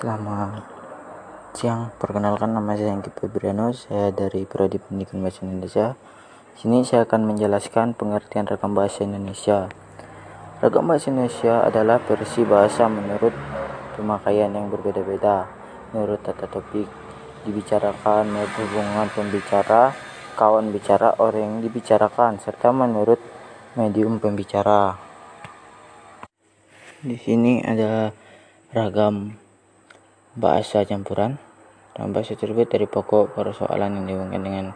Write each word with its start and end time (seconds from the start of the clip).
Selamat 0.00 0.64
siang, 1.52 1.92
perkenalkan 2.00 2.56
nama 2.56 2.72
saya 2.72 2.96
Anggi 2.96 3.12
Febriano, 3.12 3.68
saya 3.76 4.08
dari 4.08 4.48
Prodi 4.48 4.80
Pendidikan 4.80 5.20
Bahasa 5.20 5.44
Indonesia. 5.44 5.92
Sini 6.56 6.80
saya 6.88 7.04
akan 7.04 7.28
menjelaskan 7.28 7.92
pengertian 7.92 8.48
ragam 8.48 8.72
bahasa 8.72 9.04
Indonesia. 9.04 9.68
Ragam 10.64 10.88
bahasa 10.88 11.12
Indonesia 11.12 11.60
adalah 11.68 12.00
versi 12.00 12.40
bahasa 12.48 12.88
menurut 12.88 13.36
pemakaian 14.00 14.48
yang 14.48 14.72
berbeda-beda, 14.72 15.52
menurut 15.92 16.24
tata 16.24 16.48
topik 16.48 16.88
dibicarakan, 17.44 18.24
menurut 18.24 18.56
hubungan 18.56 19.08
pembicara, 19.12 19.92
kawan 20.32 20.72
bicara, 20.72 21.12
orang 21.20 21.44
yang 21.44 21.56
dibicarakan, 21.60 22.40
serta 22.40 22.72
menurut 22.72 23.20
medium 23.76 24.16
pembicara. 24.16 24.96
Di 27.04 27.20
sini 27.20 27.60
ada 27.60 28.16
ragam 28.72 29.36
bahasa 30.34 30.86
campuran. 30.86 31.38
Dalam 31.94 32.14
bahasa 32.14 32.38
tersebut 32.38 32.70
dari 32.70 32.86
pokok 32.86 33.34
persoalan 33.34 34.00
yang 34.00 34.04
dihubungkan 34.06 34.42
dengan 34.42 34.66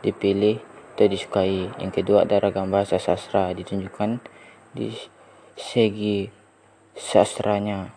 dipilih 0.00 0.56
atau 0.96 1.06
disukai. 1.08 1.68
Yang 1.80 2.02
kedua 2.02 2.24
ada 2.24 2.40
ragam 2.40 2.72
bahasa 2.72 2.96
sastra. 2.96 3.52
Ditunjukkan 3.52 4.20
di 4.72 4.92
segi 5.56 6.28
sastranya. 6.96 7.92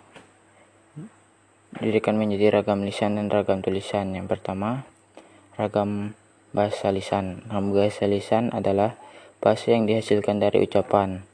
Dirikan 1.75 2.15
menjadi 2.15 2.61
ragam 2.61 2.83
lisan 2.83 3.19
dan 3.19 3.27
ragam 3.27 3.59
tulisan. 3.59 4.15
Yang 4.15 4.35
pertama 4.35 4.87
ragam 5.59 6.15
bahasa 6.55 6.91
lisan. 6.91 7.43
Ragam 7.51 7.75
bahasa 7.75 8.07
lisan 8.07 8.51
adalah 8.55 8.95
bahasa 9.43 9.75
yang 9.75 9.87
dihasilkan 9.87 10.39
dari 10.39 10.63
ucapan 10.63 11.27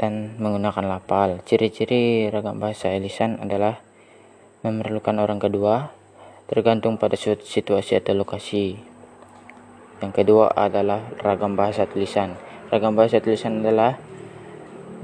dan 0.00 0.40
menggunakan 0.40 0.88
lafal. 0.88 1.44
Ciri-ciri 1.44 2.32
ragam 2.32 2.56
bahasa 2.56 2.88
lisan 2.96 3.36
adalah 3.36 3.84
memerlukan 4.64 5.20
orang 5.20 5.36
kedua, 5.36 5.92
tergantung 6.48 6.96
pada 6.96 7.20
situasi 7.20 8.00
atau 8.00 8.16
lokasi. 8.16 8.80
Yang 10.00 10.12
kedua 10.24 10.56
adalah 10.56 11.04
ragam 11.20 11.52
bahasa 11.52 11.84
tulisan. 11.84 12.40
Ragam 12.72 12.96
bahasa 12.96 13.20
tulisan 13.20 13.60
adalah 13.60 14.00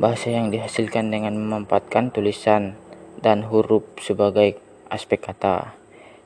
bahasa 0.01 0.33
yang 0.33 0.49
dihasilkan 0.49 1.13
dengan 1.13 1.37
memanfaatkan 1.37 2.09
tulisan 2.09 2.81
dan 3.21 3.45
huruf 3.45 3.85
sebagai 4.01 4.57
aspek 4.89 5.21
kata. 5.21 5.77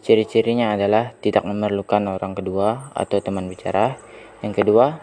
Ciri-cirinya 0.01 0.79
adalah 0.79 1.13
tidak 1.19 1.43
memerlukan 1.43 2.07
orang 2.07 2.39
kedua 2.39 2.95
atau 2.95 3.19
teman 3.19 3.51
bicara. 3.51 3.99
Yang 4.41 4.65
kedua, 4.65 4.97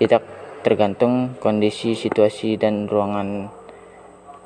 tidak 0.00 0.41
tergantung 0.62 1.34
kondisi 1.42 1.98
situasi 1.98 2.54
dan 2.54 2.86
ruangan 2.86 3.50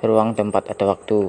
ruang 0.00 0.33
tempat 0.33 0.73
atau 0.73 0.89
waktu. 0.89 1.20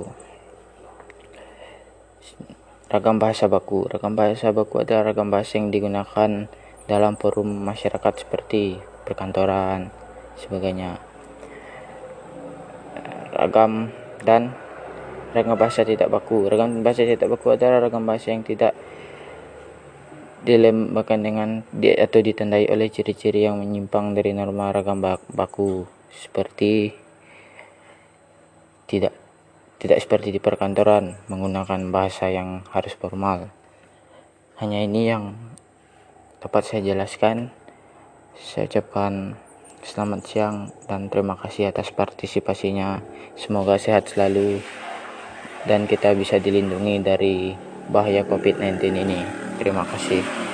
Ragam 2.88 3.20
bahasa 3.20 3.52
baku. 3.52 3.84
Ragam 3.92 4.16
bahasa 4.16 4.56
baku 4.56 4.80
adalah 4.80 5.12
ragam 5.12 5.28
bahasa 5.28 5.60
yang 5.60 5.76
digunakan 5.76 6.48
dalam 6.88 7.20
forum 7.20 7.68
masyarakat 7.68 8.24
seperti 8.24 8.80
perkantoran 9.04 9.92
sebagainya. 10.40 10.96
Ragam 13.36 13.92
dan 14.24 14.56
ragam 15.36 15.60
bahasa 15.60 15.84
tidak 15.84 16.08
baku. 16.08 16.48
Ragam 16.48 16.80
bahasa 16.80 17.04
tidak 17.04 17.28
baku 17.28 17.60
adalah 17.60 17.84
ragam 17.84 18.08
bahasa 18.08 18.32
yang 18.32 18.48
tidak 18.48 18.72
dilembagakan 20.48 21.20
dengan 21.20 21.50
di, 21.76 21.92
atau 21.92 22.24
ditandai 22.24 22.72
oleh 22.72 22.88
ciri-ciri 22.88 23.44
yang 23.44 23.60
menyimpang 23.60 24.16
dari 24.16 24.32
norma 24.32 24.72
ragam 24.72 25.04
baku. 25.04 25.84
Seperti 26.08 26.96
tidak 28.88 29.12
tidak 29.78 30.00
seperti 30.00 30.32
di 30.32 30.40
perkantoran 30.40 31.20
menggunakan 31.28 31.92
bahasa 31.92 32.32
yang 32.32 32.64
harus 32.72 32.96
formal. 32.96 33.52
Hanya 34.58 34.82
ini 34.82 35.12
yang 35.12 35.36
dapat 36.40 36.64
saya 36.64 36.82
jelaskan. 36.82 37.52
Saya 38.40 38.72
ucapkan 38.72 39.36
selamat 39.84 40.22
siang 40.26 40.58
dan 40.88 41.12
terima 41.12 41.36
kasih 41.38 41.70
atas 41.70 41.92
partisipasinya. 41.92 43.04
Semoga 43.36 43.78
sehat 43.78 44.10
selalu 44.10 44.64
dan 45.68 45.86
kita 45.86 46.16
bisa 46.16 46.40
dilindungi 46.40 46.96
dari 47.04 47.54
bahaya 47.92 48.24
COVID-19 48.24 48.82
ini. 49.04 49.47
Terima 49.58 49.84
kasih. 49.90 50.47